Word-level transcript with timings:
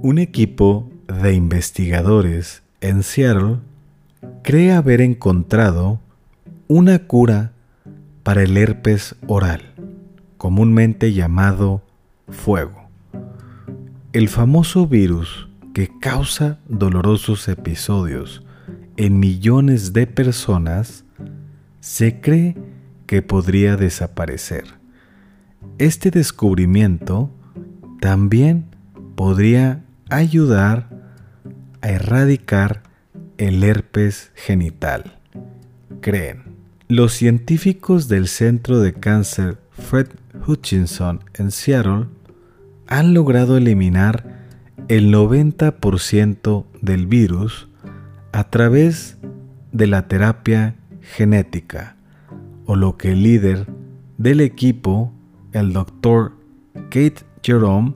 Un 0.00 0.18
equipo 0.20 0.88
de 1.08 1.34
investigadores 1.34 2.62
en 2.80 3.02
Seattle 3.02 3.56
cree 4.44 4.70
haber 4.70 5.00
encontrado 5.00 5.98
una 6.68 7.00
cura 7.00 7.50
para 8.22 8.44
el 8.44 8.56
herpes 8.56 9.16
oral, 9.26 9.74
comúnmente 10.36 11.12
llamado 11.12 11.82
fuego. 12.28 12.88
El 14.12 14.28
famoso 14.28 14.86
virus 14.86 15.48
que 15.74 15.90
causa 15.98 16.60
dolorosos 16.68 17.48
episodios 17.48 18.44
en 18.96 19.18
millones 19.18 19.92
de 19.92 20.06
personas 20.06 21.04
se 21.80 22.20
cree 22.20 22.56
que 23.06 23.20
podría 23.22 23.76
desaparecer. 23.76 24.64
Este 25.78 26.12
descubrimiento 26.12 27.32
también 28.00 28.66
podría 29.16 29.84
ayudar 30.10 30.88
a 31.80 31.90
erradicar 31.90 32.82
el 33.36 33.62
herpes 33.62 34.32
genital, 34.34 35.18
creen. 36.00 36.56
Los 36.88 37.12
científicos 37.12 38.08
del 38.08 38.28
Centro 38.28 38.80
de 38.80 38.94
Cáncer 38.94 39.58
Fred 39.70 40.08
Hutchinson 40.46 41.20
en 41.34 41.50
Seattle 41.50 42.06
han 42.86 43.12
logrado 43.12 43.56
eliminar 43.56 44.38
el 44.88 45.12
90% 45.12 46.64
del 46.80 47.06
virus 47.06 47.68
a 48.32 48.44
través 48.44 49.18
de 49.72 49.86
la 49.86 50.08
terapia 50.08 50.76
genética, 51.02 51.96
o 52.64 52.76
lo 52.76 52.96
que 52.96 53.12
el 53.12 53.22
líder 53.22 53.66
del 54.16 54.40
equipo, 54.40 55.12
el 55.52 55.72
doctor 55.72 56.32
Kate 56.90 57.24
Jerome, 57.42 57.94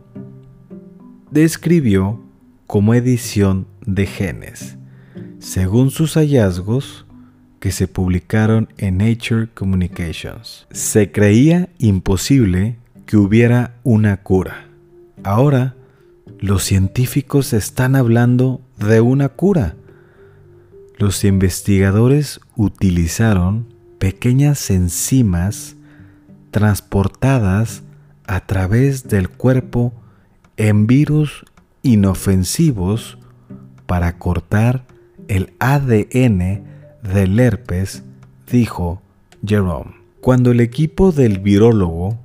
describió 1.32 2.20
como 2.66 2.94
edición 2.94 3.66
de 3.86 4.06
genes, 4.06 4.76
según 5.38 5.90
sus 5.90 6.14
hallazgos 6.14 7.06
que 7.58 7.72
se 7.72 7.88
publicaron 7.88 8.68
en 8.76 8.98
Nature 8.98 9.48
Communications. 9.54 10.66
Se 10.70 11.10
creía 11.10 11.70
imposible 11.78 12.76
que 13.06 13.16
hubiera 13.16 13.76
una 13.82 14.18
cura. 14.18 14.68
Ahora, 15.24 15.74
los 16.38 16.64
científicos 16.64 17.52
están 17.52 17.96
hablando 17.96 18.60
de 18.76 19.00
una 19.00 19.30
cura. 19.30 19.76
Los 20.98 21.24
investigadores 21.24 22.40
utilizaron 22.56 23.72
pequeñas 23.98 24.70
enzimas 24.70 25.76
transportadas 26.50 27.84
a 28.26 28.44
través 28.46 29.08
del 29.08 29.30
cuerpo 29.30 29.94
en 30.56 30.86
virus 30.86 31.44
inofensivos 31.82 33.18
para 33.86 34.18
cortar 34.18 34.84
el 35.28 35.52
ADN 35.58 36.64
del 37.02 37.40
herpes, 37.40 38.04
dijo 38.50 39.02
Jerome. 39.44 39.94
Cuando 40.20 40.52
el 40.52 40.60
equipo 40.60 41.10
del 41.10 41.40
virólogo 41.40 42.18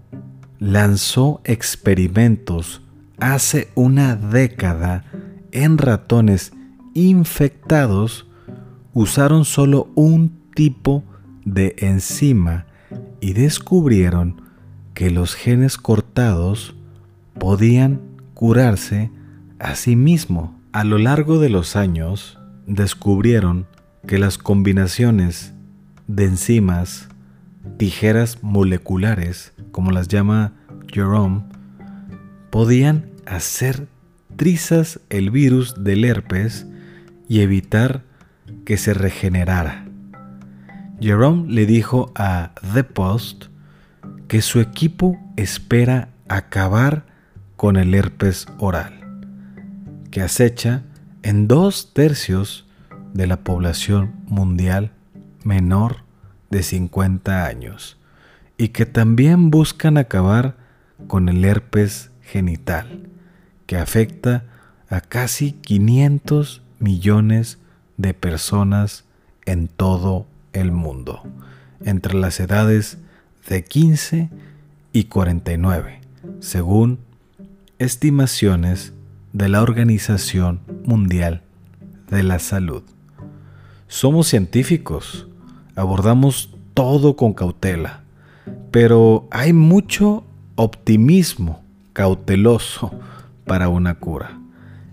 lanzó 0.59 1.41
experimentos 1.43 2.81
hace 3.19 3.69
una 3.75 4.15
década 4.15 5.05
en 5.51 5.77
ratones 5.77 6.53
infectados, 6.93 8.27
usaron 8.93 9.45
solo 9.45 9.89
un 9.95 10.37
tipo 10.53 11.03
de 11.45 11.75
enzima 11.79 12.65
y 13.19 13.33
descubrieron 13.33 14.41
que 14.93 15.09
los 15.09 15.35
genes 15.35 15.77
cortados 15.77 16.75
podían 17.39 18.01
curarse 18.37 19.09
a 19.57 19.73
sí 19.73 19.95
mismo. 19.95 20.61
A 20.71 20.83
lo 20.83 20.99
largo 20.99 21.39
de 21.39 21.49
los 21.49 21.75
años, 21.75 22.37
descubrieron 22.67 23.65
que 24.05 24.19
las 24.19 24.37
combinaciones 24.37 25.55
de 26.05 26.25
enzimas, 26.25 27.09
tijeras 27.77 28.43
moleculares, 28.43 29.53
como 29.71 29.89
las 29.89 30.07
llama 30.07 30.53
Jerome, 30.87 31.45
podían 32.51 33.09
hacer 33.25 33.87
trizas 34.35 34.99
el 35.09 35.31
virus 35.31 35.83
del 35.83 36.05
herpes 36.05 36.67
y 37.27 37.39
evitar 37.39 38.03
que 38.65 38.77
se 38.77 38.93
regenerara. 38.93 39.87
Jerome 41.01 41.51
le 41.51 41.65
dijo 41.65 42.11
a 42.13 42.51
The 42.75 42.83
Post 42.83 43.45
que 44.27 44.43
su 44.43 44.59
equipo 44.59 45.17
espera 45.37 46.09
acabar 46.27 47.16
con 47.57 47.75
el 47.75 47.93
herpes 47.93 48.47
oral, 48.59 48.93
que 50.11 50.21
acecha 50.21 50.83
en 51.23 51.47
dos 51.47 51.91
tercios 51.93 52.67
de 53.13 53.27
la 53.27 53.37
población 53.43 54.13
mundial 54.27 54.91
menor 55.43 56.03
de 56.51 56.61
50 56.61 57.45
años 57.45 57.97
y 58.57 58.69
que 58.69 58.85
también 58.85 59.49
buscan 59.49 59.97
acabar 59.97 60.55
con 61.07 61.29
el 61.29 61.43
herpes 61.43 62.11
genital, 62.21 63.09
que 63.65 63.77
afecta 63.77 64.45
a 64.89 65.01
casi 65.01 65.53
500 65.53 66.61
millones 66.79 67.57
de 67.97 68.13
personas 68.13 69.05
en 69.45 69.67
todo 69.67 70.27
el 70.53 70.71
mundo, 70.71 71.23
entre 71.83 72.13
las 72.13 72.39
edades 72.39 72.99
de 73.49 73.63
15 73.63 74.29
y 74.93 75.05
49, 75.05 76.01
según 76.39 77.06
estimaciones 77.79 78.93
de 79.33 79.49
la 79.49 79.61
Organización 79.61 80.61
Mundial 80.83 81.43
de 82.09 82.23
la 82.23 82.39
Salud. 82.39 82.81
Somos 83.87 84.27
científicos, 84.27 85.27
abordamos 85.75 86.55
todo 86.73 87.15
con 87.15 87.33
cautela, 87.33 88.03
pero 88.71 89.27
hay 89.29 89.53
mucho 89.53 90.23
optimismo 90.55 91.63
cauteloso 91.93 92.91
para 93.45 93.69
una 93.69 93.95
cura. 93.95 94.39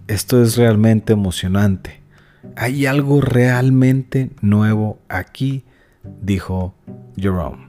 Esto 0.07 0.43
es 0.43 0.57
realmente 0.57 1.15
emocionante. 1.15 2.03
Hay 2.57 2.85
algo 2.85 3.23
realmente 3.23 4.31
nuevo 4.43 4.99
aquí, 5.09 5.65
dijo 6.21 6.75
Jerome. 7.17 7.64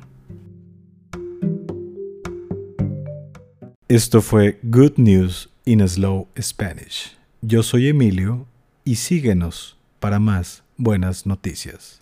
Esto 3.87 4.23
fue 4.23 4.57
Good 4.63 4.93
News 4.97 5.47
in 5.63 5.87
Slow 5.87 6.27
Spanish. 6.41 7.15
Yo 7.41 7.61
soy 7.61 7.89
Emilio 7.89 8.47
y 8.83 8.95
síguenos 8.95 9.77
para 9.99 10.17
más 10.17 10.63
buenas 10.75 11.27
noticias. 11.27 12.01